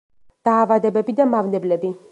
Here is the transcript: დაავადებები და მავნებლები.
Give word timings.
დაავადებები 0.49 1.17
და 1.21 1.29
მავნებლები. 1.37 1.97